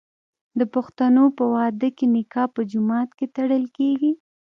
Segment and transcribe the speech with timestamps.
[0.59, 4.11] د پښتنو په واده کې نکاح په جومات کې تړل کیږي.